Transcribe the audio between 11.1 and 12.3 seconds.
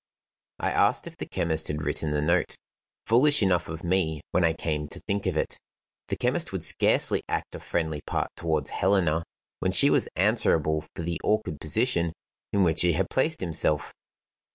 awkward position